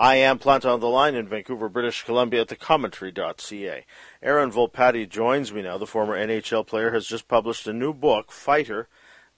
[0.00, 3.84] I am Planta on the Line in Vancouver, British Columbia at TheCommentary.ca.
[4.22, 5.76] Aaron Volpatti joins me now.
[5.76, 8.86] The former NHL player has just published a new book, Fighter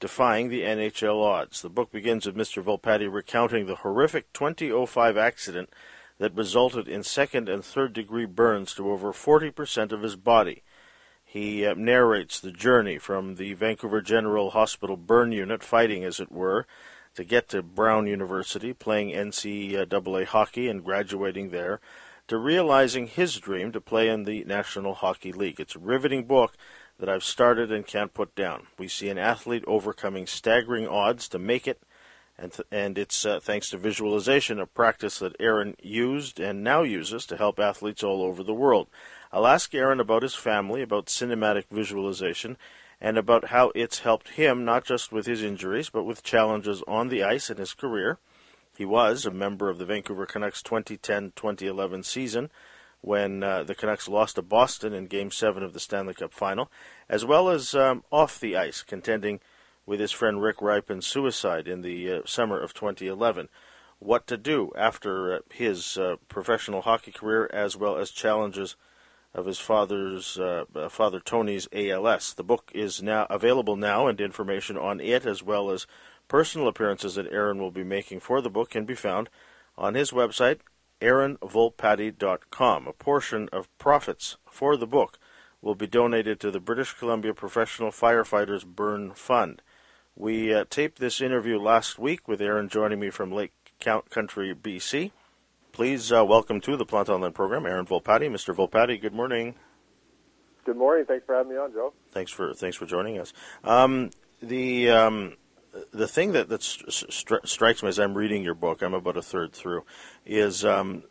[0.01, 1.63] Defying the NHL Odds.
[1.63, 2.63] The book begins with Mr.
[2.63, 5.71] Volpatti recounting the horrific 2005 accident
[6.19, 10.63] that resulted in second and third degree burns to over 40% of his body.
[11.25, 16.31] He uh, narrates the journey from the Vancouver General Hospital burn unit, fighting as it
[16.31, 16.67] were,
[17.15, 21.81] to get to Brown University, playing NCAA hockey and graduating there,
[22.29, 25.59] to realizing his dream to play in the National Hockey League.
[25.59, 26.55] It's a riveting book
[26.99, 28.69] that I've started and can't put down.
[28.79, 31.83] We see an athlete overcoming staggering odds to make it,
[32.39, 36.83] and, th- and it's uh, thanks to visualization, a practice that Aaron used and now
[36.83, 38.89] uses to help athletes all over the world.
[39.33, 42.57] I'll ask Aaron about his family, about cinematic visualization,
[43.01, 47.09] and about how it's helped him not just with his injuries, but with challenges on
[47.09, 48.19] the ice in his career.
[48.77, 52.51] He was a member of the Vancouver Canucks 2010 2011 season
[53.03, 56.71] when uh, the Canucks lost to Boston in Game 7 of the Stanley Cup final,
[57.09, 59.41] as well as um, off the ice, contending
[59.87, 63.49] with his friend Rick Rypien's suicide in the uh, summer of 2011.
[63.99, 68.77] What to do after uh, his uh, professional hockey career, as well as challenges
[69.35, 72.35] of his father's uh, uh, father Tony's ALS.
[72.35, 75.87] The book is now available now, and information on it, as well as
[76.29, 79.29] personal appearances that Aaron will be making for the book, can be found
[79.79, 80.61] on his website,
[81.01, 82.87] aaronvolpatti.com.
[82.87, 85.19] A portion of profits for the book
[85.63, 89.63] will be donated to the British Columbia Professional Firefighters Burn Fund.
[90.17, 95.13] We uh, taped this interview last week with Aaron joining me from Lake Country, BC.
[95.81, 98.29] Please uh, welcome to the Planta on Land program, Aaron Volpatti.
[98.29, 98.55] Mr.
[98.55, 99.55] Volpatti, good morning.
[100.67, 101.07] Good morning.
[101.07, 101.95] Thanks for having me on, Joe.
[102.11, 103.33] Thanks for thanks for joining us.
[103.65, 104.11] Um,
[104.43, 105.37] the um,
[105.91, 109.23] the thing that that stri- strikes me as I'm reading your book, I'm about a
[109.23, 109.87] third through,
[110.27, 111.05] is um,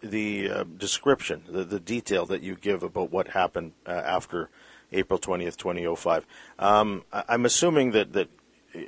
[0.00, 4.50] the uh, description, the, the detail that you give about what happened uh, after
[4.92, 6.28] April 20th, 2005.
[6.60, 8.28] Um, I'm assuming that that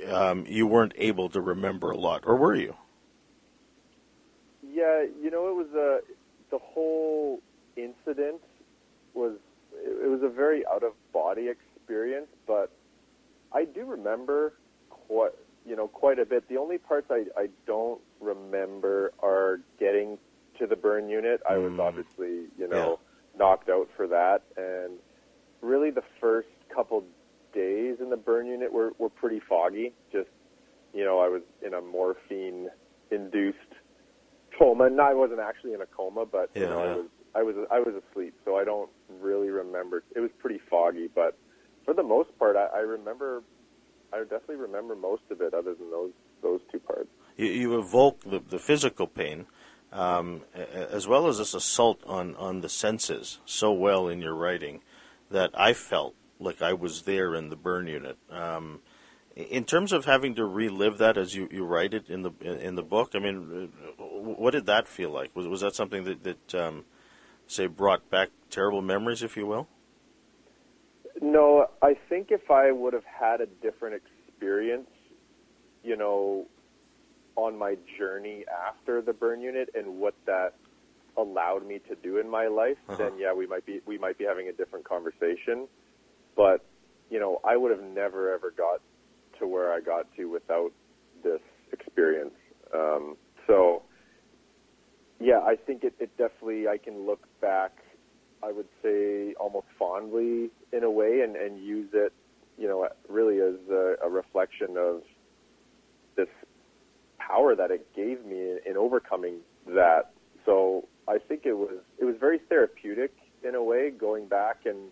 [0.09, 2.77] um, you weren't able to remember a lot, or were you?
[4.83, 5.99] Yeah, you know, it was a
[6.51, 7.41] the whole
[7.77, 8.41] incident
[9.13, 9.37] was
[9.73, 12.69] it was a very out of body experience, but
[13.53, 14.53] I do remember
[14.89, 15.31] quite
[15.65, 16.49] you know quite a bit.
[16.49, 20.17] The only parts I I don't remember are getting
[20.59, 21.41] to the burn unit.
[21.49, 21.79] I was mm.
[21.79, 23.39] obviously you know yeah.
[23.39, 24.99] knocked out for that, and
[25.61, 27.05] really the first couple
[27.53, 29.93] days in the burn unit were were pretty foggy.
[30.11, 30.29] Just
[30.93, 32.69] you know, I was in a morphine
[33.11, 33.57] induced
[34.57, 34.89] coma.
[34.89, 36.61] No, I wasn't actually in a coma, but yeah.
[36.61, 37.05] you know, I was
[37.35, 38.89] I was I was asleep, so I don't
[39.21, 40.03] really remember.
[40.15, 41.37] It was pretty foggy, but
[41.85, 43.43] for the most part, I, I remember.
[44.13, 46.11] I definitely remember most of it, other than those
[46.43, 47.09] those two parts.
[47.35, 49.47] You, you evoke the, the physical pain,
[49.91, 54.81] um, as well as this assault on on the senses so well in your writing
[55.31, 58.17] that I felt like I was there in the burn unit.
[58.29, 58.81] Um,
[59.35, 62.75] in terms of having to relive that as you, you write it in the in
[62.75, 65.35] the book, I mean, what did that feel like?
[65.35, 66.85] Was was that something that that um,
[67.47, 69.67] say brought back terrible memories, if you will?
[71.21, 74.89] No, I think if I would have had a different experience,
[75.83, 76.47] you know,
[77.35, 80.53] on my journey after the burn unit and what that
[81.17, 82.97] allowed me to do in my life, uh-huh.
[82.97, 85.67] then yeah, we might be we might be having a different conversation.
[86.35, 86.63] But
[87.09, 88.81] you know, I would have never ever got
[89.39, 90.71] to where I got to without
[91.23, 92.33] this experience.
[92.73, 93.17] Um,
[93.47, 93.83] so,
[95.19, 97.71] yeah, I think it, it definitely, I can look back,
[98.41, 102.13] I would say almost fondly in a way and, and use it,
[102.57, 105.01] you know, really as a, a reflection of
[106.15, 106.27] this
[107.17, 110.11] power that it gave me in, in overcoming that.
[110.45, 113.13] So I think it was, it was very therapeutic
[113.47, 114.89] in a way, going back and,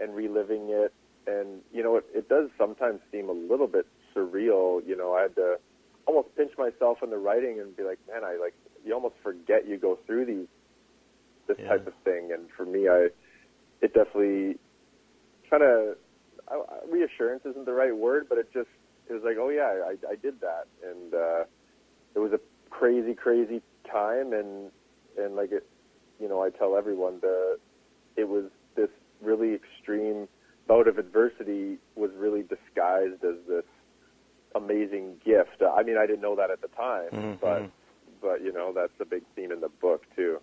[0.00, 0.92] and reliving it
[1.26, 4.86] and you know, it, it does sometimes seem a little bit surreal.
[4.86, 5.56] You know, I had to
[6.06, 9.68] almost pinch myself in the writing and be like, man, I like you almost forget
[9.68, 10.46] you go through these
[11.46, 11.68] this yeah.
[11.68, 12.30] type of thing.
[12.32, 13.08] And for me, I
[13.80, 14.58] it definitely
[15.50, 15.96] kind of
[16.88, 18.68] reassurance isn't the right word, but it just
[19.08, 21.44] it was like, oh yeah, I, I did that, and uh,
[22.14, 22.40] it was a
[22.70, 23.60] crazy, crazy
[23.90, 24.70] time, and
[25.18, 25.66] and like it,
[26.20, 27.58] you know, I tell everyone that
[28.16, 28.44] it was
[28.76, 28.90] this
[29.20, 30.28] really extreme
[30.66, 33.64] bout of adversity was really disguised as this
[34.54, 35.62] amazing gift.
[35.62, 37.34] I mean, I didn't know that at the time, mm-hmm.
[37.40, 37.70] but
[38.20, 40.40] but you know that's a big theme in the book too.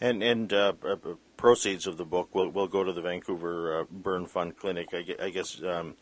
[0.00, 0.96] And and uh, uh,
[1.36, 4.88] proceeds of the book will will go to the Vancouver uh, Burn Fund Clinic.
[4.92, 5.94] I, I guess um,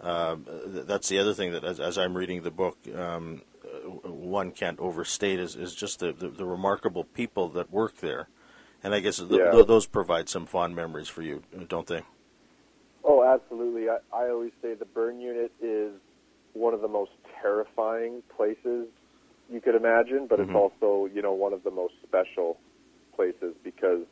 [0.00, 3.42] uh, that's the other thing that as, as, I'm reading the book, um,
[4.04, 8.28] one can't overstate is, is just the, the, the remarkable people that work there,
[8.82, 9.50] and I guess th- Yeah.
[9.50, 12.02] th- those provide some fond memories for you, don't they?
[13.08, 13.88] Oh, absolutely.
[13.88, 15.92] I, I always say the burn unit is
[16.52, 18.88] one of the most terrifying places
[19.50, 20.42] you could imagine, but Mhm.
[20.42, 22.58] it's also, you know, one of the most special
[23.16, 24.04] places because,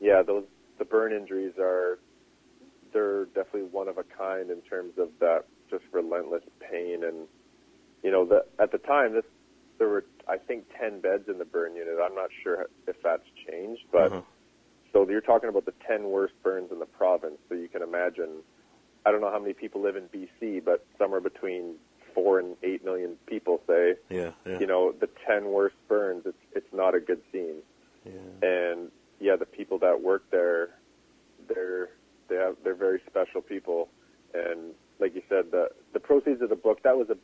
[0.00, 0.44] yeah, those
[0.80, 1.98] the burn injuries are
[2.92, 7.28] they're definitely one of a kind in terms of that just relentless pain and
[8.02, 9.24] you know the at the time this
[9.78, 11.94] there were I think ten beds in the burn unit.
[12.02, 14.24] I'm not sure if that's changed, but Mhm.
[14.92, 17.36] So you're talking about the 10 worst burns in the province.
[17.48, 18.42] So you can imagine,
[19.06, 21.74] I don't know how many people live in BC, but somewhere between
[22.14, 26.22] four and eight million people say, Yeah, yeah, you know, the 10 worst burns.
[26.26, 27.62] It's it's not a good scene.
[28.04, 28.12] yeah.
[28.42, 28.90] And
[29.20, 30.70] yeah, the people that work there,
[31.48, 31.90] they're
[32.28, 33.88] they have they're very special people.
[34.34, 37.16] And like you said, the the proceeds of the book that was a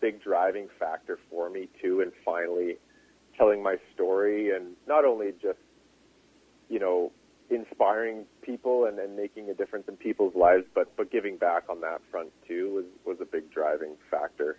[0.00, 2.76] big driving factor for me too, and finally
[3.36, 5.58] telling my story, and not only just
[6.68, 7.12] you know
[7.50, 11.80] inspiring people and, and making a difference in people's lives, but but giving back on
[11.80, 14.58] that front too was was a big driving factor.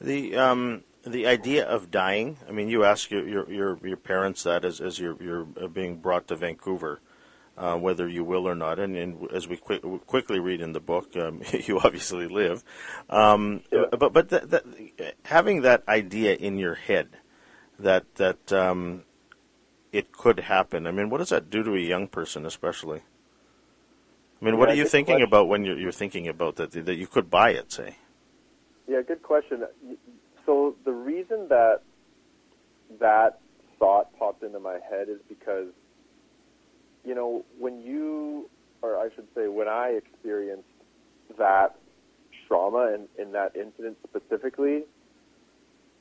[0.00, 2.38] The um the idea of dying.
[2.48, 5.96] I mean, you ask your your your, parents that as as you're you're uh, being
[5.96, 7.00] brought to Vancouver,
[7.56, 8.78] uh, whether you will or not.
[8.78, 12.64] And, and as we quick, quickly read in the book, um, you obviously live.
[13.08, 13.84] Um, Yeah.
[13.98, 14.64] But but that, that,
[15.24, 17.08] having that idea in your head
[17.78, 19.04] that that um,
[19.94, 20.88] it could happen.
[20.88, 23.02] I mean, what does that do to a young person, especially?
[24.42, 25.28] I mean, what are you thinking question.
[25.28, 27.70] about when you're, you're thinking about that that you could buy it?
[27.70, 27.96] Say.
[28.88, 29.62] Yeah, good question.
[30.44, 31.82] So the reason that
[32.98, 33.38] that
[33.78, 35.68] thought popped into my head is because,
[37.04, 38.50] you know, when you,
[38.82, 40.68] or I should say, when I experienced
[41.38, 41.76] that
[42.48, 44.82] trauma and in that incident specifically,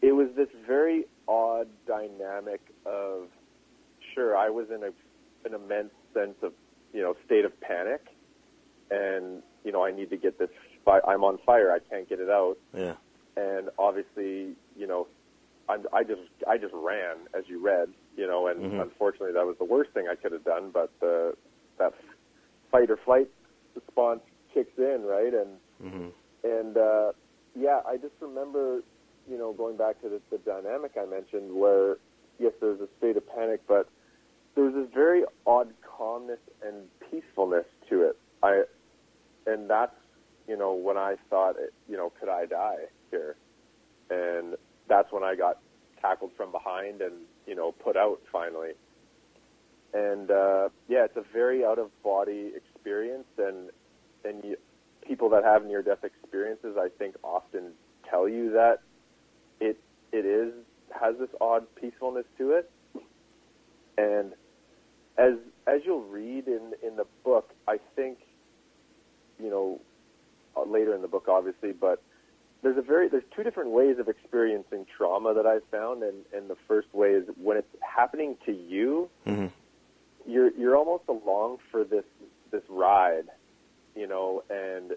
[0.02, 3.28] it was this very odd dynamic of,
[4.14, 4.92] sure, I was in a,
[5.48, 6.54] an immense sense of,
[6.94, 8.02] you know, state of panic,
[8.92, 10.50] and you know, I need to get this.
[10.86, 11.72] Fi- I'm on fire.
[11.72, 12.96] I can't get it out Yeah.
[13.38, 15.08] and obviously, you know,
[15.70, 17.88] I'm, I just I just ran, as you read,
[18.18, 18.82] you know, and Mhm.
[18.82, 20.72] unfortunately that was the worst thing I could have done.
[20.72, 21.36] But the
[21.78, 21.94] that
[22.70, 23.30] fight or flight
[23.74, 24.22] response
[24.54, 25.34] kicks in, right?
[25.34, 26.10] And hmm
[26.44, 27.14] and uh,
[27.56, 28.84] yeah, I just remember,
[29.30, 31.98] you know, going back to the, the dynamic I mentioned, where
[32.40, 33.88] yes, there's a state of panic, but
[34.56, 36.76] there was this very odd calmness and
[37.10, 38.18] peacefulness to it.
[38.42, 38.64] I,
[39.48, 39.96] and that's,
[40.48, 41.56] you know, when I thought,
[41.90, 43.36] you know, could I die here?
[44.10, 44.56] And
[44.88, 45.60] that's when I got
[46.02, 47.14] tackled from behind and,
[47.48, 48.74] you know, put out finally.
[49.94, 53.70] And uh, yeah, it's a very out of body experience, and
[54.26, 54.58] and you,
[55.08, 57.74] people that have near death experiences, I think, often
[58.10, 58.82] tell you that
[59.60, 59.78] it
[60.12, 60.52] it is
[61.00, 62.72] has this odd peacefulness to it.
[63.96, 64.34] And
[65.18, 65.34] as
[65.68, 68.20] as you'll read in in the book, I think
[69.40, 69.80] you know
[70.56, 72.02] uh, later in the book, obviously, but
[72.62, 76.50] there's a very there's two different ways of experiencing trauma that I've found, and and
[76.50, 79.48] the first way is when it's happening to you, hmm
[80.26, 82.06] you're you're almost along for this
[82.52, 83.26] this ride,
[83.96, 84.94] you know, and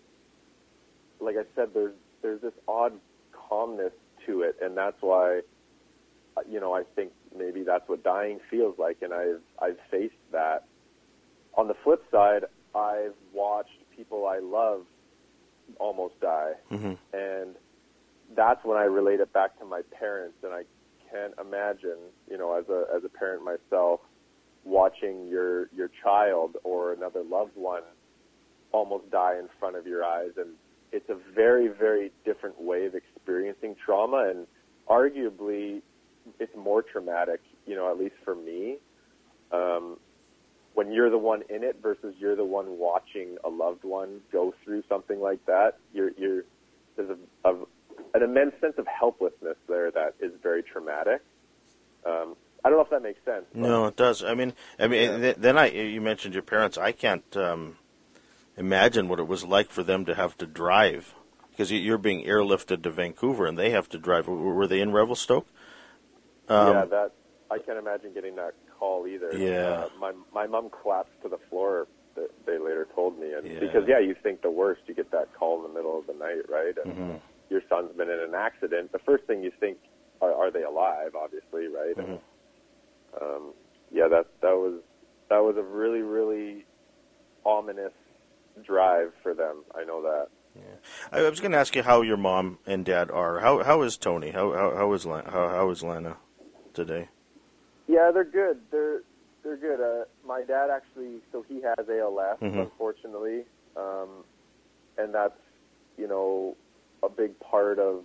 [1.20, 2.92] like I said, there's there's this odd
[3.32, 3.92] calmness
[4.26, 5.40] to it, and that's why,
[6.36, 10.14] uh, you know, I think maybe that's what dying feels like, and I've I've faced
[10.32, 10.64] that.
[11.54, 14.82] On the flip side, I've watched people I love
[15.78, 17.56] almost die, hmm and
[18.34, 20.64] that's when I relate it back to my parents, and I
[21.10, 21.98] can't imagine,
[22.30, 24.00] you know, as a as a parent myself,
[24.64, 27.82] watching your your child or another loved one
[28.72, 30.50] almost die in front of your eyes, and
[30.92, 34.46] it's a very very different way of experiencing trauma, and
[34.88, 35.82] arguably,
[36.38, 38.76] it's more traumatic, you know, at least for me.
[39.52, 39.98] Um,
[40.74, 44.52] when you're the one in it versus you're the one watching a loved one go
[44.64, 46.42] through something like that, you're, you're
[46.96, 47.10] there's
[47.44, 47.54] a, a,
[48.14, 51.22] an immense sense of helplessness there that is very traumatic.
[52.04, 53.44] Um, I don't know if that makes sense.
[53.52, 54.22] but- No, it does.
[54.24, 55.18] I mean, I mean, Yeah.
[55.18, 56.76] th- then I you mentioned your parents.
[56.76, 57.76] I can't um,
[58.56, 61.14] imagine what it was like for them to have to drive
[61.50, 64.28] because you- you're being airlifted to Vancouver and they have to drive.
[64.28, 65.46] Were they in Revelstoke?
[66.48, 67.10] Um, yeah, that
[67.50, 69.36] I can't imagine getting that call either.
[69.36, 69.84] Yeah.
[69.84, 71.86] Uh, my my mom collapsed to the floor.
[72.14, 73.60] th- They later told me, and Yeah.
[73.60, 74.82] because yeah, you think the worst.
[74.86, 76.76] You get that call in the middle of the night, right?
[76.78, 77.20] And Mhm.
[77.50, 78.92] your son's been in an accident.
[78.92, 79.78] The first thing you think
[80.20, 81.14] are, are they alive?
[81.14, 81.96] Obviously, right?
[81.96, 82.18] And,
[83.20, 83.52] um,
[83.90, 84.80] yeah, that that was
[85.30, 86.64] that was a really really
[87.44, 87.92] ominous
[88.64, 89.64] drive for them.
[89.74, 90.28] I know that.
[90.54, 90.62] Yeah.
[91.12, 93.40] I was going to ask you how your mom and dad are.
[93.40, 94.30] How how is Tony?
[94.30, 96.16] How how how is how how is Lana
[96.76, 97.08] today?
[97.88, 98.60] Yeah, they're good.
[98.70, 99.00] They're
[99.42, 99.80] they're good.
[99.80, 102.62] Uh, my dad actually, so he has ALS, Mhm.
[102.62, 103.44] unfortunately,
[103.76, 104.24] um,
[104.98, 105.38] and that's
[105.96, 106.56] you know
[107.02, 108.04] a big part of.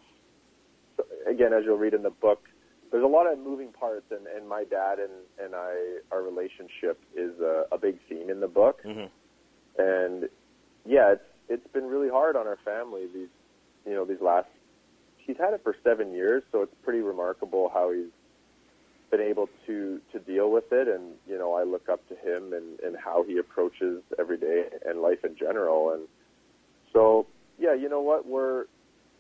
[1.28, 2.44] Again, as you'll read in the book,
[2.92, 5.12] there's a lot of moving parts, and, and my dad and,
[5.44, 8.82] and I, our relationship is a, a big theme in the book.
[8.84, 9.10] Mhm.
[9.80, 10.30] And
[10.86, 13.30] yeah, it's it's been really hard on our family these
[13.86, 14.48] you know these last.
[15.18, 18.12] He's had it for seven years, so it's pretty remarkable how he's
[19.12, 20.88] been able to to deal with it.
[20.88, 24.66] And you know I look up to him and and how he approaches every day
[24.86, 25.92] and life in general.
[25.92, 26.08] And
[26.94, 27.28] so
[27.60, 28.26] yeah you know what?
[28.26, 28.66] We're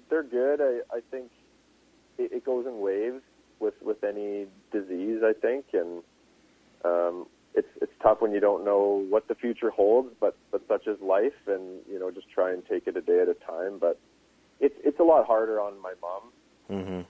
[0.09, 0.61] they're good.
[0.61, 1.29] I I think
[2.17, 3.21] it, it goes in waves
[3.59, 5.65] with with any disease I think.
[5.73, 6.01] And
[6.83, 10.87] um it's it's tough when you don't know what the future holds but but such
[10.87, 11.47] is life.
[11.47, 13.77] And you know just try and take it a day at a time.
[13.77, 13.99] But
[14.61, 16.31] it's it's a lot harder on my mom.
[16.69, 17.01] Mm-hmm.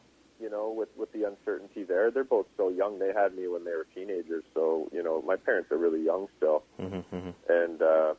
[0.41, 2.10] You know, with with the uncertainty there.
[2.12, 3.00] They're both so young.
[3.00, 6.27] They had me when they were teenagers, so you know, my parents are really young
[6.38, 7.29] still, Mm-hmm.
[7.50, 8.13] and uh,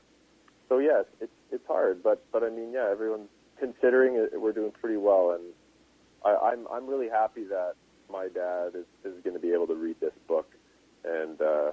[0.69, 2.03] so yes, it's it's hard.
[2.03, 4.41] But but I mean, yeah, everyone's considering it.
[4.41, 5.43] We're doing pretty well, and
[6.25, 7.75] I, I'm I'm really happy that
[8.11, 10.51] my dad is is going to be able to read this book,
[11.05, 11.73] and uh,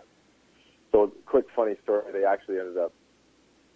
[0.91, 2.11] so quick funny story.
[2.11, 2.93] They actually ended up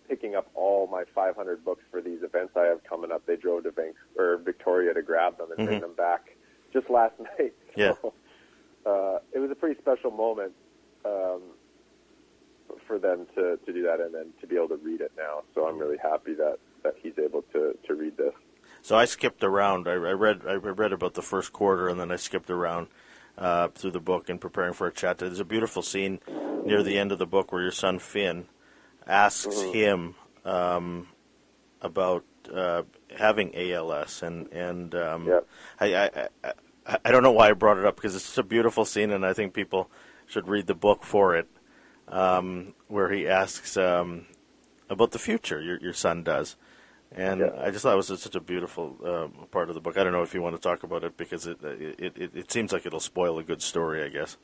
[0.09, 3.25] picking up all my 500 books for these events I have coming up.
[3.25, 5.81] They drove to Vanc- or Victoria to grab them and bring Mhm.
[5.81, 6.32] them back
[6.73, 7.53] just last night.
[7.75, 7.93] Yeah.
[8.01, 8.13] So,
[8.85, 10.53] uh, it was a pretty special moment
[11.05, 11.41] um,
[12.87, 15.43] for them to, to do that and then to be able to read it now.
[15.55, 18.33] So I'm really happy that, that he's able to, to read this.
[18.81, 19.87] So I skipped around.
[19.87, 22.87] I, I read I read about the first quarter, and then I skipped around
[23.37, 25.19] uh, through the book in preparing for a chat.
[25.19, 26.19] There's a beautiful scene
[26.65, 28.47] near the end of the book where your son Finn
[29.07, 29.73] asks Mhm.
[29.73, 31.07] him um,
[31.81, 32.83] about uh,
[33.17, 35.39] having ALS, and and um, Yeah.
[35.79, 35.95] I,
[36.43, 36.53] I,
[36.85, 39.25] I don't know why I brought it up because it's such a beautiful scene, and
[39.25, 39.89] I think people
[40.25, 41.47] should read the book for it,
[42.07, 44.25] um, where he asks um,
[44.89, 45.61] about the future.
[45.61, 46.57] Your your son does,
[47.11, 47.51] and Yeah.
[47.57, 49.97] I just thought it was such a beautiful uh, part of the book.
[49.97, 52.51] I don't know if you want to talk about it because it it, it it
[52.51, 54.03] seems like it'll spoil a good story.
[54.03, 54.37] I guess.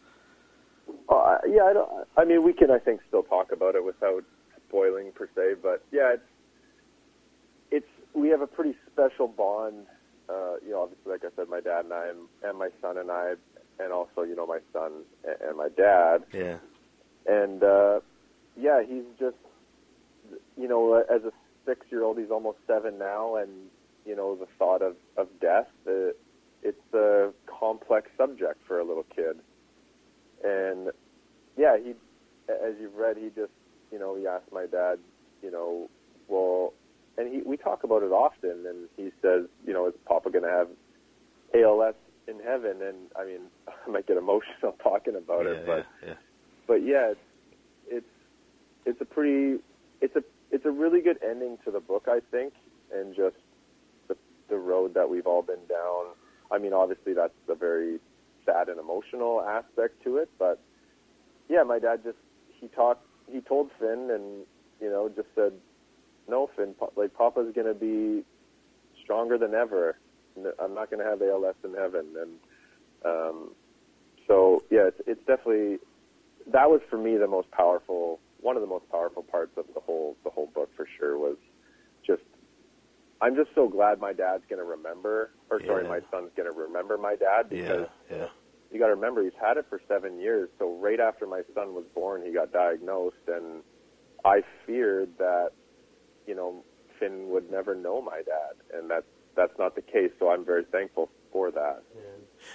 [1.10, 2.08] Uh, yeah, I don't.
[2.18, 4.24] I mean, we can, I think, still talk about it without
[4.68, 5.56] spoiling per se.
[5.62, 6.24] But yeah, it's
[7.72, 9.86] it's we have a pretty special bond.
[10.30, 12.98] Uh, you know, obviously, like I said, my dad and I, and, and my son
[12.98, 13.34] and I,
[13.80, 14.92] and also, you know, my son
[15.24, 16.24] and, and my dad.
[16.32, 16.58] Yeah.
[17.26, 18.00] And uh,
[18.56, 19.38] yeah, he's just,
[20.56, 21.32] you know, as a
[21.66, 23.50] six-year-old, he's almost seven now, and
[24.06, 26.12] you know, the thought of of death, uh,
[26.62, 29.38] it's a complex subject for a little kid.
[30.44, 30.92] And
[31.58, 31.92] yeah, he,
[32.50, 33.52] as you've read, he just,
[33.92, 35.00] you know, he asked my dad,
[35.42, 35.90] you know,
[36.28, 36.74] well,
[37.20, 40.46] and he, we talk about it often, and he says, you know, is Papa going
[40.46, 40.70] to have
[41.54, 41.96] ALS
[42.28, 42.82] in heaven?
[42.82, 46.14] And I mean, I might get emotional talking about yeah, it, but yeah, yeah.
[46.66, 47.20] but yeah, it's,
[47.88, 48.06] it's
[48.86, 49.62] it's a pretty
[50.00, 52.54] it's a it's a really good ending to the book, I think,
[52.94, 53.36] and just
[54.08, 54.16] the
[54.48, 56.06] the road that we've all been down.
[56.52, 58.00] I mean, obviously that's a very
[58.46, 60.60] sad and emotional aspect to it, but
[61.50, 64.46] yeah, my dad just he talked he told Finn and
[64.80, 65.52] you know just said,
[66.30, 68.24] no, Finn, like Papa's gonna be
[69.02, 69.98] stronger than ever.
[70.60, 72.32] I'm not gonna have ALS in heaven, and
[73.06, 73.52] um,
[74.28, 75.80] so yeah, it's, it's definitely
[76.48, 79.80] that was for me the most powerful one of the most powerful parts of the
[79.82, 81.36] whole the whole book for sure was
[82.06, 82.24] just
[83.22, 85.90] I'm just so glad my dad's to remember or sorry Yeah.
[85.90, 88.28] my son's to remember my dad because Yeah, yeah.
[88.72, 91.74] you got to remember he's had it for 7 years so right after my son
[91.74, 93.62] was born he got diagnosed and
[94.24, 95.52] I feared that
[96.30, 96.64] you know
[96.98, 100.66] Finn would never know my dad and that's that's not the case so I'm very
[100.76, 101.84] thankful for that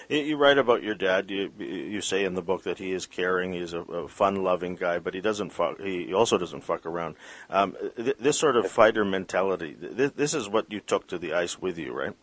[0.09, 1.31] You, you write about your dad.
[1.31, 3.52] You you say in the book that he is caring.
[3.52, 5.81] He's a, a fun-loving guy, but he doesn't fuck.
[5.81, 7.16] He also doesn't fuck around.
[7.50, 9.76] Um, th- this sort of fighter mentality.
[10.00, 12.14] Th- this is what you took to the ice with you, right?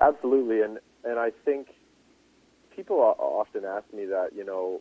[0.00, 1.68] Absolutely, and and I think
[2.74, 4.30] people often ask me that.
[4.34, 4.80] You know,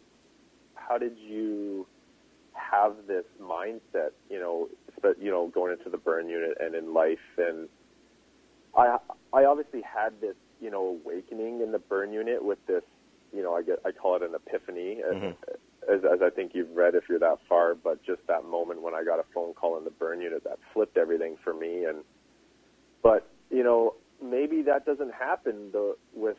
[0.76, 1.88] how did you
[2.54, 4.12] have this mindset?
[4.30, 4.70] You know,
[5.00, 7.68] spe- you know, going into the burn unit and in life, and
[8.78, 8.98] I
[9.34, 12.84] I obviously had this you know awakening in the burn unit with this.
[13.34, 15.02] You know, I get I call it an epiphany.
[15.04, 15.36] uh, Mhm.
[15.90, 18.94] As, as I think you've read if you're that far, but just that moment when
[18.94, 21.86] I got a phone call in the burn unit that flipped everything for me.
[21.86, 22.04] And
[23.02, 26.38] but you know, maybe that doesn't happen the, with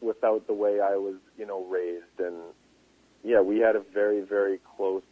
[0.00, 2.18] without the way I was, you know, raised.
[2.18, 2.36] And
[3.24, 5.02] yeah, we had a very, very close,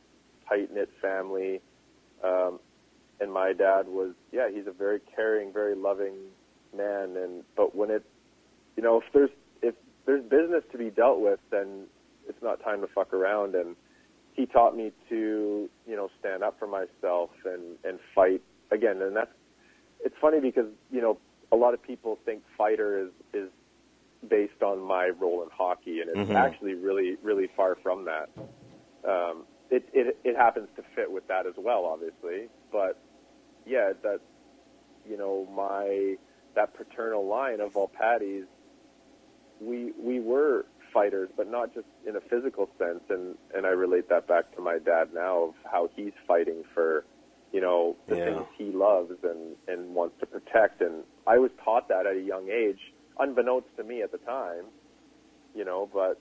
[0.49, 1.61] tight knit family.
[2.25, 2.59] Um,
[3.21, 6.14] and my dad was yeah he's a very caring very loving
[6.76, 7.16] man.
[7.16, 8.02] And but when it
[8.76, 9.31] you know if there's
[9.62, 9.75] if
[10.07, 11.87] there's business to be dealt with then
[12.28, 13.54] it's not time to fuck around.
[13.54, 13.76] And
[14.35, 19.00] he taught me to you know stand up for myself and and fight again.
[19.02, 19.31] And that's
[20.04, 21.19] it's funny because you know
[21.52, 23.50] a lot of people think fighter is is
[24.28, 26.00] based on my role in hockey.
[26.00, 26.35] And it's Mhm.
[26.35, 28.28] actually really really far from that.
[29.09, 32.99] Um it, it it happens to fit with that as well obviously but
[33.66, 34.21] yeah that
[35.09, 36.16] you know my
[36.54, 38.47] that paternal line of Volpatti's
[39.61, 43.02] we we were fighters, but not just in a physical sense.
[43.11, 47.04] And and I relate that back to my dad now of how he's fighting for,
[47.52, 48.25] you know, the Yeah.
[48.25, 50.81] things he loves and and wants to protect.
[50.81, 52.81] And I was taught that at a young age,
[53.19, 54.66] unbeknownst to me at the time,
[55.54, 55.88] you know.
[55.93, 56.21] But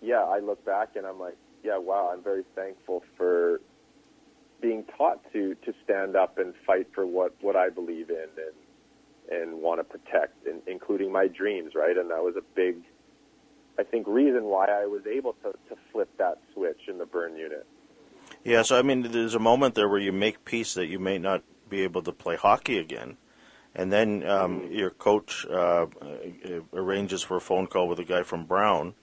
[0.00, 3.60] yeah, I look back and I'm like, yeah, wow, I'm very thankful for
[4.60, 8.54] being taught to to stand up and fight for what what I believe in and
[9.30, 11.96] and want to protect, in, including my dreams, right?
[11.96, 12.76] And that was a big,
[13.78, 17.36] I think, reason why I was able to, to flip that switch in the burn
[17.36, 17.66] unit.
[18.42, 21.18] Yeah, so I mean, there's a moment there where you make peace that you may
[21.18, 23.16] not be able to play hockey again,
[23.74, 25.86] and then um, your coach uh, uh,
[26.74, 28.94] arranges for a phone call with a guy from Brown,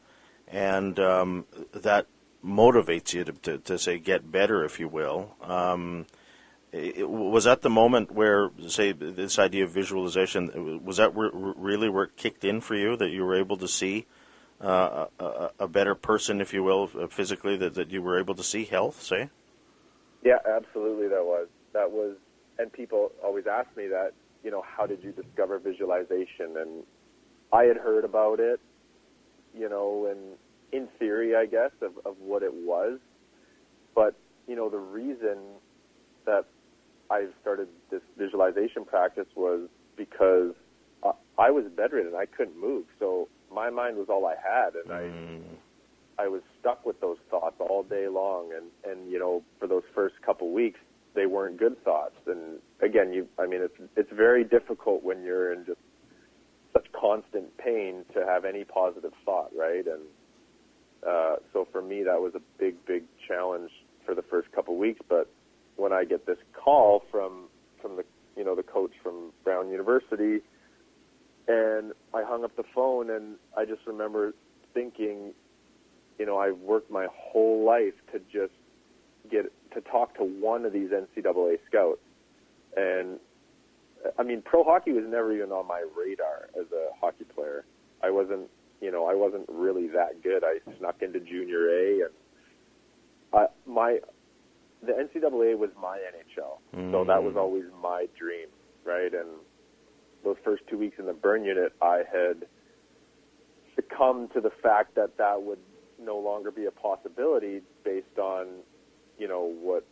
[0.48, 2.06] and um, that
[2.44, 5.36] motivates you to, to, to say get better, if you will.
[5.42, 6.06] Um,
[6.72, 11.90] it, was that the moment where, say, this idea of visualization was that re- really
[11.90, 14.06] where it kicked in for you that you were able to see
[14.62, 18.44] uh, a, a better person, if you will, physically that, that you were able to
[18.44, 19.30] see health, say?
[20.24, 21.08] Yeah, absolutely.
[21.08, 22.16] That was that was,
[22.60, 24.12] and people always ask me that.
[24.44, 26.58] You know, how did you discover visualization?
[26.58, 26.84] And
[27.52, 28.60] I had heard about it.
[29.58, 30.38] You know, and
[30.72, 33.00] in theory, I guess of of what it was,
[33.96, 34.16] but
[34.48, 35.38] you know, the reason
[36.26, 36.46] that
[37.10, 40.54] I started this visualization practice was because
[41.04, 42.14] I, I was bedridden.
[42.16, 45.42] I couldn't move, so my mind was all I had, and Mm.
[46.18, 48.52] I I was stuck with those thoughts all day long.
[48.54, 50.80] And and you know, for those first couple weeks,
[51.16, 52.16] they weren't good thoughts.
[52.28, 55.80] And again, you I mean, it's it's very difficult when you're in just
[56.74, 59.86] such constant pain to have any positive thought, right?
[59.86, 60.04] And
[61.08, 63.72] uh, so for me, that was a big, big challenge
[64.06, 65.00] for the first couple weeks.
[65.08, 65.30] But
[65.76, 67.48] when I get this call from
[67.82, 68.06] from the
[68.38, 70.42] you know the coach from Brown University,
[71.48, 74.34] and I hung up the phone, and I just remember
[74.74, 75.34] thinking,
[76.20, 78.54] you know, I've worked my whole life to just
[79.30, 82.02] get to talk to one of these NCAA scouts,
[82.78, 83.20] and
[84.18, 87.66] I mean, pro hockey was never even on my radar as a hockey player.
[88.04, 88.50] I wasn't,
[88.82, 90.44] you know, I wasn't really that good.
[90.44, 92.14] I snuck into junior A, and
[93.34, 94.00] I, my
[94.84, 96.58] the NCAA was my NHL,
[96.92, 97.38] so that was Mm.
[97.38, 98.48] always my dream,
[98.84, 99.14] right?
[99.14, 99.30] And
[100.24, 102.48] those first two weeks in the burn unit, I had
[103.76, 105.60] succumbed to the fact that that would
[106.00, 108.64] no longer be a possibility based on,
[109.20, 109.86] you know, what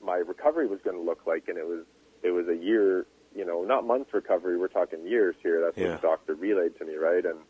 [0.00, 1.84] my recovery was going to look like, and it was
[2.22, 4.56] it was a year, you know, not months recovery.
[4.56, 5.60] We're talking years here.
[5.60, 5.88] That's Yeah.
[5.92, 7.24] what the doctor relayed to me, right?
[7.24, 7.40] And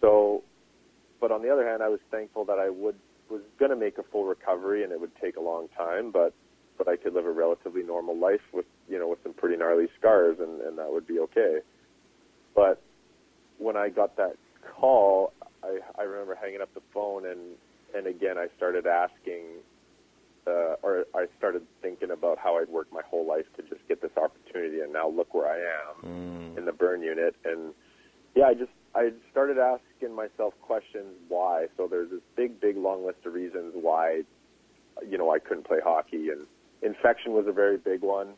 [0.00, 0.42] so,
[1.20, 2.96] but on the other hand, I was thankful that I would
[3.30, 6.32] was going to make a full recovery, and it would take a long time, but
[6.78, 9.88] but I could live a relatively normal life with you know with some pretty gnarly
[9.98, 11.58] scars, and and that would be okay.
[12.54, 12.82] But
[13.58, 14.36] when I got that
[14.76, 15.32] call,
[15.62, 17.40] I I remember hanging up the phone, and
[17.94, 19.42] and again I started asking.
[20.46, 24.00] Uh, or I started thinking about how I'd worked my whole life to just get
[24.00, 26.56] this opportunity, and now look where I am Mm.
[26.58, 27.74] in the burn unit and
[28.34, 31.66] yeah i just i started asking myself questions why.
[31.76, 34.22] So there's this big big long list of reasons why
[35.08, 36.30] you know i couldn't play hockey.
[36.30, 36.46] And
[36.82, 38.34] infection was a very big one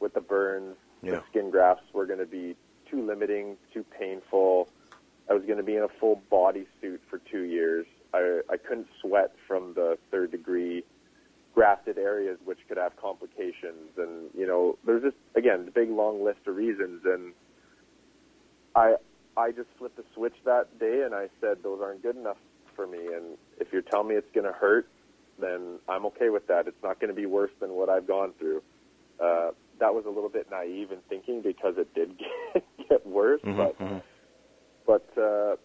[0.00, 0.76] with the burns.
[1.02, 1.12] Yeah.
[1.12, 2.54] the skin grafts were going to be
[2.88, 4.68] too limiting too painful.
[5.28, 7.86] I was going to be in a full body suit for two years.
[8.14, 10.84] I i couldn't sweat from the third degree
[11.54, 13.96] grafted areas which could have complications.
[13.96, 17.02] And you know there's just again the big long list of reasons.
[17.04, 17.32] And
[18.76, 18.94] i
[19.36, 22.38] i just flipped the switch that day and i said those aren't good enough
[22.76, 24.88] for me and if you're telling me it's going to hurt
[25.38, 28.32] then i'm okay with that it's not going to be worse than what i've gone
[28.38, 28.62] through
[29.20, 33.40] uh that was a little bit naive in thinking because it did get, get worse
[33.42, 34.02] Mhm, but mhm.
[34.86, 35.56] but uh,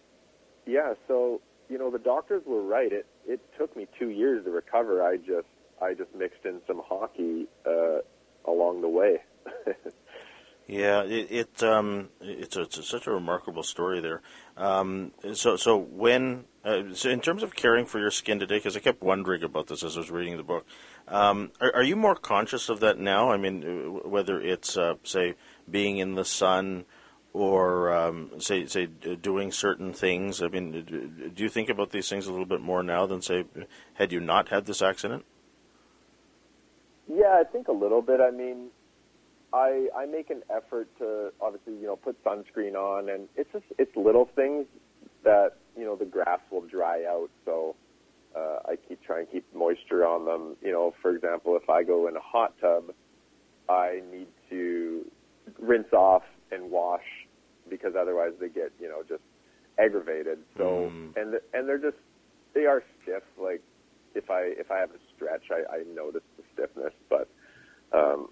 [0.66, 2.92] yeah, so you know the doctors were right.
[2.92, 5.02] It it took me two years to recover.
[5.02, 5.46] I just
[5.80, 7.98] I just mixed in some hockey uh,
[8.46, 9.18] along the way.
[10.68, 14.20] Yeah, it, it um, it's, a, it's such a remarkable story there.
[14.56, 18.76] Um, so, so when Uh, so, in terms of caring for your skin today, because
[18.76, 20.66] I kept wondering about this as I was reading the book,
[21.06, 23.30] um, are, are, you more conscious of that now?
[23.30, 25.36] I mean, uh, whether it's uh, say
[25.70, 26.84] being in the sun
[27.32, 30.42] or um, say say doing certain things.
[30.42, 33.44] I mean, do you think about these things a little bit more now than say
[33.94, 35.24] had you not had this accident?
[37.06, 38.20] Yeah, I think a little bit.
[38.20, 38.68] I mean,
[39.52, 43.64] I I make an effort to obviously you know put sunscreen on, and it's just
[43.78, 44.66] it's little things
[45.24, 47.30] that you know the grafts will dry out.
[47.44, 47.76] So
[48.36, 50.56] uh, I keep trying to keep moisture on them.
[50.62, 52.92] You know, for example, if I go in a hot tub,
[53.68, 55.04] I need to
[55.58, 57.04] rinse off and wash
[57.68, 59.22] because otherwise they get you know just
[59.78, 60.38] aggravated.
[60.56, 61.16] So mm.
[61.16, 61.96] and and they're just
[62.54, 63.22] they are stiff.
[63.40, 63.62] Like
[64.14, 66.92] if I if I have a stretch, I, I notice the stiffness.
[67.08, 67.28] But
[67.92, 68.28] um,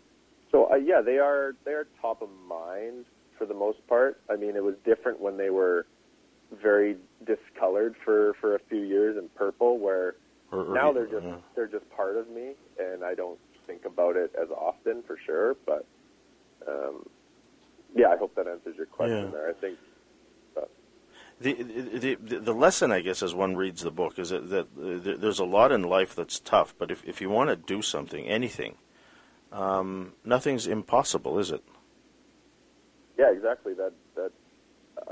[0.50, 3.04] so uh, yeah, they are they are top of mind
[3.38, 4.20] for the most part.
[4.30, 5.86] I mean, it was different when they were
[6.62, 10.16] very discolored for for a few years and purple, where
[10.52, 11.36] or, or, now they're just yeah.
[11.54, 15.56] they're just part of me, and I don't think about it as often for sure.
[15.66, 15.84] But
[16.66, 17.08] um,
[17.94, 19.30] yeah, I hope that answers your question yeah.
[19.30, 19.48] there.
[19.48, 19.78] I think.
[21.38, 24.68] The, the, the the lesson, I guess, as one reads the book, is that, that
[24.78, 26.74] uh, there's a lot in life that's tough.
[26.78, 28.76] But if if you want to do something, anything,
[29.52, 31.62] um, nothing's impossible, is it?
[33.18, 33.74] Yeah, exactly.
[33.74, 34.32] That that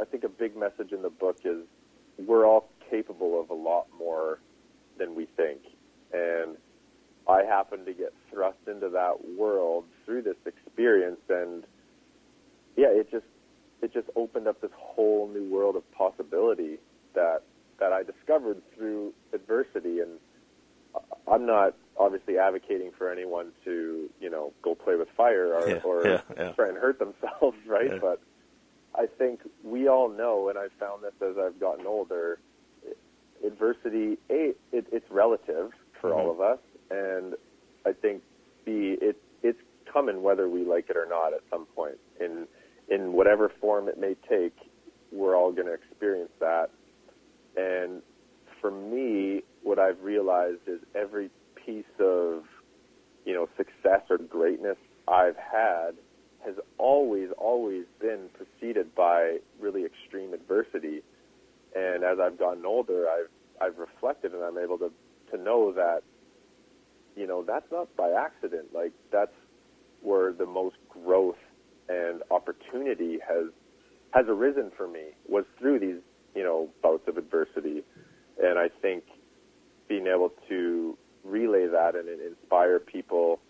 [0.01, 1.65] I think a big message in the book is
[2.19, 4.39] we're all capable of a lot more
[4.99, 5.61] than we think,
[6.13, 6.57] and
[7.29, 11.65] I happen to get thrust into that world through this experience, and
[12.77, 13.25] yeah, it just
[13.83, 16.79] it just opened up this whole new world of possibility
[17.15, 17.43] that
[17.79, 20.01] that I discovered through adversity.
[20.01, 20.19] And
[21.31, 25.81] I'm not obviously advocating for anyone to you know go play with fire or, yeah,
[25.85, 26.53] or yeah, yeah.
[26.53, 28.01] try and hurt themselves, right?
[28.01, 28.21] But
[28.95, 32.39] I think we all know, and I've found this as I've gotten older.
[33.45, 36.19] Adversity, a, it, it's relative for mm-hmm.
[36.19, 36.59] all of us,
[36.91, 37.35] and
[37.85, 38.23] I think
[38.65, 39.61] b, it it's
[39.93, 42.47] coming whether we like it or not at some point in
[42.89, 44.57] in whatever form it may take,
[45.13, 46.71] we're all going to experience that.
[47.57, 48.03] And
[48.61, 51.31] for me, what I've realized is every
[51.65, 52.45] piece of,
[53.25, 54.77] you know, success or greatness
[55.09, 55.95] I've had
[56.45, 61.03] has always, always been preceded by really extreme adversity.
[61.75, 64.91] And as I've gotten older, I've I've reflected and I'm able to
[65.31, 66.03] to know that,
[67.17, 68.75] you know, that's not by accident.
[68.75, 69.33] Like that's
[70.03, 71.39] where the most growth
[71.89, 73.47] and opportunity has
[74.13, 76.01] has arisen for me was through these
[76.35, 77.83] you know bouts of adversity,
[78.43, 79.05] and I think
[79.89, 83.41] being able to relay that and inspire people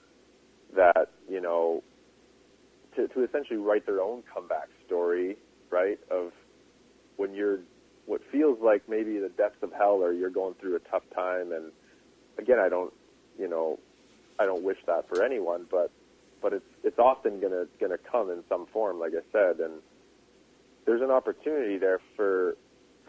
[0.77, 1.83] that you know
[2.97, 5.37] to, to essentially write their own comeback story,
[5.71, 5.99] right?
[6.11, 6.33] Of
[7.17, 7.61] when you're
[8.07, 11.53] what feels like maybe the depths of hell or you're going through a tough time
[11.53, 11.73] and
[12.39, 12.93] again I don't
[13.39, 13.79] you know
[14.39, 15.91] I don't wish that for anyone but
[16.45, 19.81] but it's it's often gonna gonna come in some form, like I said, and
[20.85, 22.57] there's an opportunity there for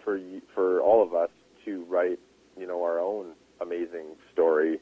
[0.06, 0.17] for
[0.54, 1.30] for all of us
[1.65, 2.19] to write,
[2.58, 4.79] you know, our own amazing story,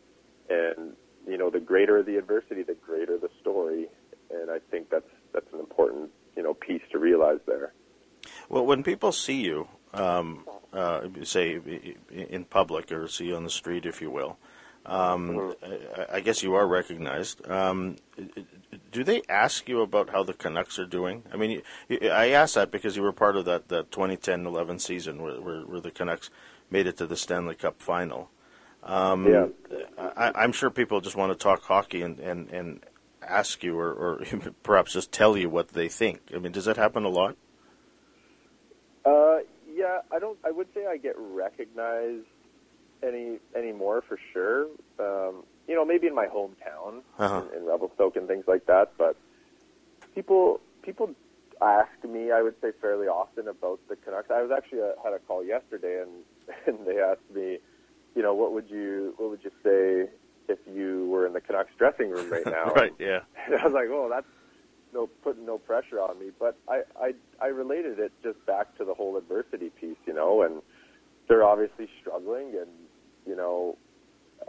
[0.50, 0.94] and
[1.28, 3.88] you know, the greater the adversity, the greater the story,
[4.32, 7.74] and I think that's that's an important you know piece to realize there.
[8.50, 11.60] Well, when people see you, um, uh, say
[12.12, 14.38] in public or see you on the street, if you will,
[14.86, 16.02] um, mm-hmm.
[16.02, 17.50] I, I, guess you are recognized.
[17.50, 17.96] Um,
[18.92, 21.24] do they ask you about how the Canucks are doing?
[21.32, 25.40] I mean, I asked that because you were part of that, that 2010-11 season where,
[25.40, 26.30] where, where the Canucks
[26.70, 28.30] made it to the Stanley Cup final.
[28.86, 29.48] Um, yeah.
[29.98, 32.86] I, am sure people just want to talk hockey and, and, and
[33.22, 34.24] ask you or, or
[34.64, 36.22] perhaps just tell you what they think.
[36.36, 37.38] I mean, does that happen a lot?
[39.06, 39.38] Uh,
[39.74, 40.38] yeah, I don't.
[40.46, 42.26] I would say I get recognized
[43.02, 44.68] any anymore for sure.
[45.00, 47.44] Um, you know, maybe in my hometown uh-huh.
[47.52, 48.94] in, in Revelstoke and things like that.
[48.98, 49.18] But
[50.16, 51.10] people people
[51.62, 54.30] ask me, I would say fairly often about the Canucks.
[54.32, 56.12] I was actually uh, had a call yesterday, and
[56.68, 57.60] and they asked me,
[58.16, 60.12] you know, what would you what would you say
[60.48, 62.72] if you were in the Canucks dressing room right now?
[62.74, 62.94] right.
[63.00, 63.20] Yeah.
[63.46, 64.28] And I was like, oh, that's
[64.94, 66.32] no putting no pressure on me.
[66.40, 70.44] But I I I related it just back to the whole adversity piece, you know,
[70.44, 70.62] and
[71.28, 72.70] they're obviously struggling and
[73.26, 73.78] you know,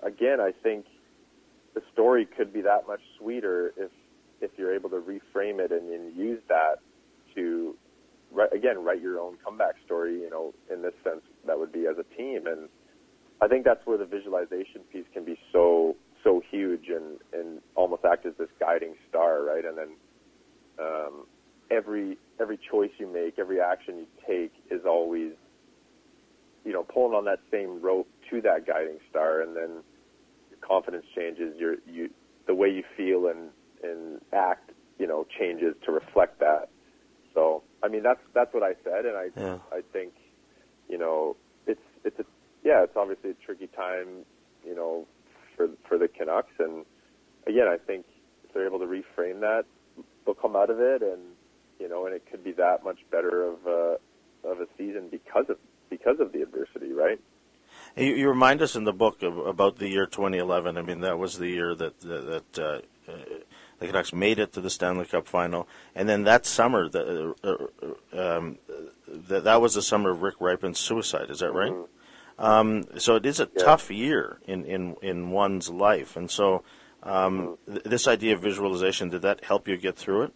[0.02, 0.86] again, I think
[1.74, 3.90] the story could be that much sweeter if
[4.40, 6.80] if you're able to reframe it and, and use that
[7.34, 7.76] to
[8.52, 10.20] again write your own comeback story.
[10.20, 12.68] You know, in this sense, that would be as a team, and
[13.40, 18.04] I think that's where the visualization piece can be so so huge and and almost
[18.04, 19.64] act as this guiding star, right?
[19.64, 19.88] And then
[20.78, 21.26] um,
[21.70, 25.32] every every choice you make, every action you take is always
[26.64, 29.82] you know, pulling on that same rope to that guiding star, and then
[30.50, 31.54] your confidence changes.
[31.58, 32.10] Your you
[32.46, 33.50] the way you feel and
[33.82, 36.70] and act, you know, changes to reflect that.
[37.34, 39.58] So, I mean, that's that's what I said, and I Yeah.
[39.70, 40.14] I think,
[40.88, 42.24] you know, it's it's a
[42.64, 44.24] yeah, it's obviously a tricky time,
[44.66, 45.06] you know,
[45.56, 46.84] for for the Canucks, and
[47.46, 48.06] again, I think
[48.44, 49.64] if they're able to reframe that,
[50.24, 51.20] they'll come out of it, and
[51.78, 53.98] you know, and it could be that much better of a
[54.44, 55.58] of a season because of
[55.90, 57.20] because of the adversity, right?
[57.96, 60.76] You, you remind us in the book of, about the year 2011.
[60.76, 63.16] I mean, that was the year that that, that uh, uh,
[63.78, 68.16] the Canucks made it to the Stanley Cup final, and then that summer, the, uh,
[68.16, 68.58] uh, um,
[69.06, 71.30] that that was the summer of Rick Rypien's suicide.
[71.30, 71.72] Is that right?
[72.38, 73.48] Um, so it is a.
[73.56, 73.64] Yeah.
[73.64, 76.64] tough year in, in, in one's life, and so
[77.04, 80.32] um, th- this idea of visualization did that help you get through it?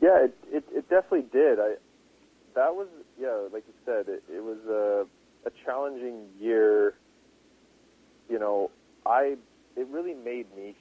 [0.00, 1.58] Yeah, it, it it definitely did.
[1.58, 1.74] I
[2.54, 2.86] that was
[3.20, 5.06] yeah, like you said, it, it was a
[5.48, 6.94] a challenging year.
[8.28, 8.70] You know,
[9.04, 9.36] I
[9.76, 10.76] it really made me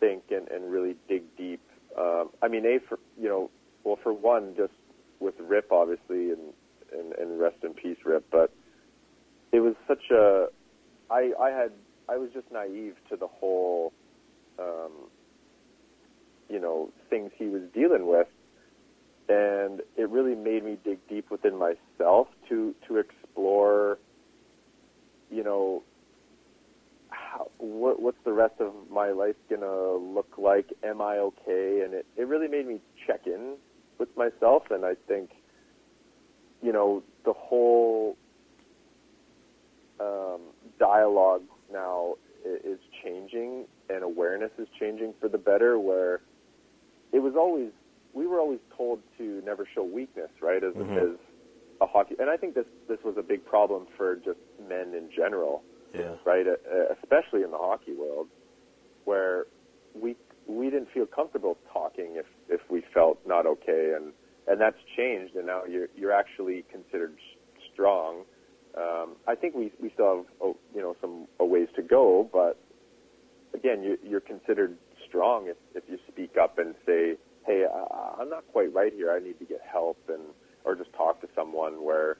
[0.00, 1.60] think and, and really dig deep.
[1.96, 3.50] Um, I mean, a for you know,
[3.84, 4.74] well for one, just
[5.20, 6.52] with Rip obviously, and
[6.98, 8.24] and, and rest in peace, Rip.
[8.30, 8.52] But
[9.52, 10.46] it was such a
[11.10, 11.72] I I had
[12.08, 13.92] I was just naive to the whole.
[14.58, 14.92] Um,
[16.48, 18.28] you know things he was dealing with
[19.28, 23.98] and it really made me dig deep within myself to to explore
[25.30, 25.82] you know
[27.58, 32.06] what what's the rest of my life gonna look like am i okay and it
[32.16, 33.56] it really made me check in
[33.98, 35.30] with myself and i think
[36.66, 38.16] you know the whole
[40.00, 40.40] um,
[40.80, 46.20] dialogue now is changing and awareness is changing for the better where
[47.12, 47.70] it was always
[48.12, 50.64] we were always told to never show weakness, right?
[50.64, 51.12] As, Mhm.
[51.12, 51.18] as
[51.82, 55.08] a hockey, and I think this this was a big problem for just men in
[55.10, 55.62] general,
[55.94, 56.16] Yeah.
[56.24, 56.46] right?
[57.00, 58.28] Especially in the hockey world,
[59.04, 59.46] where
[59.94, 60.16] we
[60.48, 64.12] we didn't feel comfortable talking if if we felt not okay, and
[64.48, 68.24] and that's changed, and now you're you're actually considered s- strong.
[68.76, 72.28] Um, I think we we still have oh, you know some a ways to go,
[72.32, 72.58] but
[73.54, 74.76] again, you, you're considered
[75.08, 79.12] strong if, if you speak up and say, "Hey, I, I'm not quite right here.
[79.12, 80.22] I need to get help," and
[80.64, 81.84] or just talk to someone.
[81.84, 82.18] Where,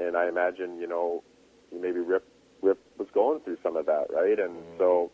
[0.00, 1.22] and I imagine you know,
[1.72, 2.26] maybe Rip
[2.62, 4.38] Rip was going through some of that, right?
[4.38, 5.10] And so,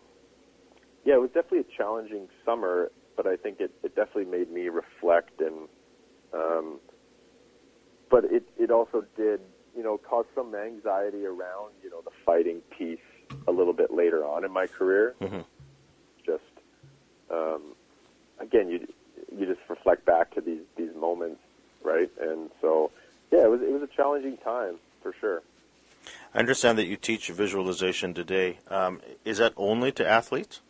[1.04, 4.68] yeah, it was definitely a challenging summer, but I think it, it definitely made me
[4.68, 5.68] reflect and,
[6.32, 6.80] um,
[8.10, 9.40] but it it also did
[9.76, 12.98] you know cause some anxiety around you know the fighting piece
[13.46, 15.44] a little bit later on in my career Mhm.
[16.24, 16.42] just
[17.30, 17.74] um,
[18.38, 18.86] again you
[19.36, 21.40] you just reflect back to these these moments
[21.82, 22.90] right and so
[23.30, 25.42] yeah it was it was a challenging time for sure
[26.34, 28.58] I understand that you teach visualization today.
[28.68, 30.60] Um, is that only to athletes?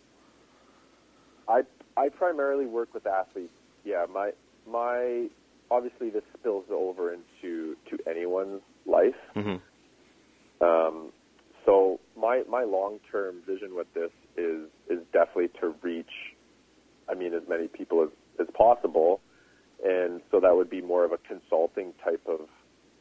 [1.46, 1.62] I
[1.96, 3.52] I primarily work with athletes
[3.84, 4.32] yeah my
[4.66, 5.28] my
[5.70, 9.14] obviously this spills over into to anyone's life.
[9.34, 9.56] Hmm
[10.60, 11.12] Um,
[11.64, 16.34] so my my long term vision with this is is definitely to reach,
[17.08, 19.20] I mean, as many people as, as possible,
[19.84, 22.40] and so that would be more of a consulting type of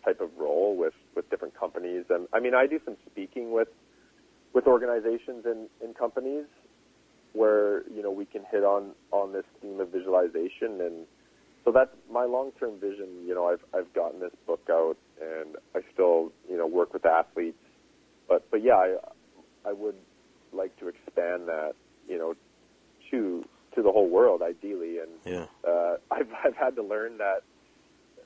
[0.05, 2.05] type of role with with different companies.
[2.09, 3.69] And I mean, I do some speaking with
[4.53, 6.45] with organizations and, and companies
[7.33, 11.05] where you know we can hit on on this theme of visualization and
[11.65, 13.07] so that's my long-term vision.
[13.25, 17.05] You know, I've I've gotten this book out, and I still you know work with
[17.05, 17.57] athletes,
[18.27, 18.97] but but yeah, I
[19.65, 19.95] I would
[20.51, 21.73] like to expand that
[22.07, 22.33] you know
[23.11, 23.45] to
[23.75, 25.45] to the whole world ideally, and Yeah.
[25.67, 27.43] uh, I've I've had to learn that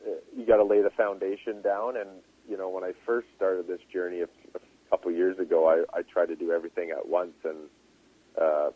[0.06, 2.10] uh, you got to lay the foundation down, and
[2.48, 6.02] you know when I first started this journey a, a couple years ago, I I
[6.04, 7.58] tried to do everything at once, and
[8.40, 8.70] uh,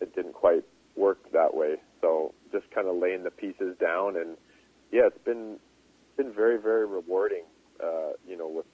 [0.00, 0.64] it didn't quite
[0.96, 1.76] work that way.
[2.00, 4.36] So just kind of laying the pieces down, and
[4.90, 5.58] yeah, it's been
[6.16, 7.44] been very very rewarding.
[7.82, 8.66] Uh, you know, with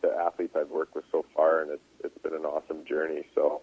[0.00, 3.26] the athletes I've worked with so far, and it's it's been an awesome journey.
[3.34, 3.62] So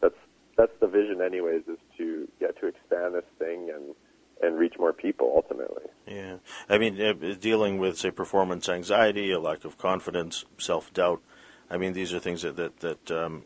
[0.00, 0.16] that's
[0.56, 3.94] that's the vision, anyways, is to get to expand this thing and
[4.42, 5.84] and reach more people ultimately.
[6.06, 6.36] Yeah,
[6.68, 11.22] I mean, uh, dealing with say performance anxiety, a lack of confidence, self doubt.
[11.70, 13.44] I mean, these are things that that, that um,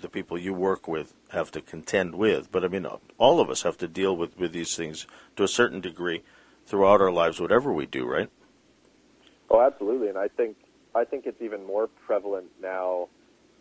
[0.00, 2.50] the, people you work with have to contend with.
[2.50, 2.86] But I mean,
[3.18, 5.06] all of us have to deal with with these things
[5.36, 6.22] to a certain degree
[6.66, 8.28] throughout our lives, whatever we do, right?
[9.50, 10.56] Oh, absolutely, and I think
[10.94, 13.08] I think it's even more prevalent now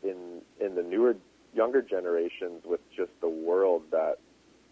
[0.03, 1.15] in in the newer
[1.53, 4.15] younger generations with just the world that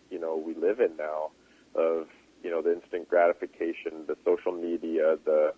[0.10, 1.32] you know we live in now
[1.76, 2.08] of
[2.44, 5.54] you know the instant gratification, the social media, the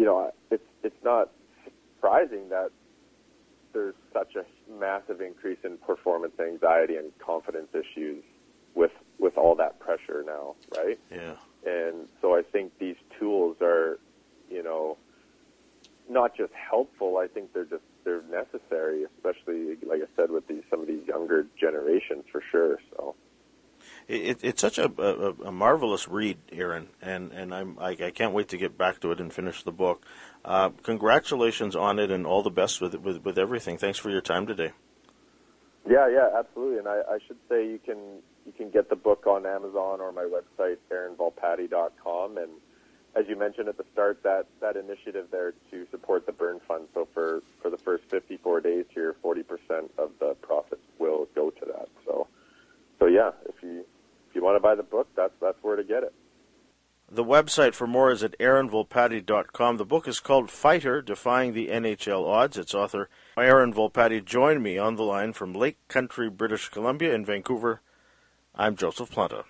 [0.00, 1.30] you know, it's it's not
[1.64, 2.70] surprising that
[3.72, 8.22] there's such a massive increase in performance anxiety and confidence issues
[8.74, 10.98] with with all that pressure now, right?
[11.10, 11.34] Yeah.
[11.66, 13.98] And so I think these tools are,
[14.50, 14.96] you know,
[16.08, 17.18] not just helpful.
[17.18, 21.06] I think they're just they're necessary, especially like I said with these some of these
[21.06, 22.78] younger generations for sure.
[22.90, 23.14] So
[24.10, 28.32] it, it's such a, a, a, marvelous read, Aaron, and and I'm I, I, can't
[28.32, 30.04] wait to get back to it and finish the book.
[30.44, 33.78] Uh, congratulations on it, and all the best with, with with everything.
[33.78, 34.72] Thanks for your time today.
[35.88, 36.78] Yeah, yeah, absolutely.
[36.78, 37.98] And I, I should say you can
[38.46, 42.38] you can get the book on Amazon or my website, aaronvolpatti.com.
[42.38, 42.50] And
[43.14, 46.88] as you mentioned at the start, that, that initiative there to support the Burn Fund.
[46.94, 49.44] So for, for the first 54 days here, 40%
[49.98, 51.88] of the profits will go to that.
[52.04, 52.26] So,
[52.98, 53.84] so yeah, if you,
[54.40, 56.14] you want to buy the book, that's, that's where to get it.
[57.12, 59.76] The website for more is at aaronvolpatti.com.
[59.76, 62.56] The book is called Fighter Defying the NHL Odds.
[62.56, 67.24] Its author, Aaron Volpatti, joined me on the line from Lake Country, British Columbia, in
[67.24, 67.80] Vancouver.
[68.54, 69.44] I'm Joseph Planta.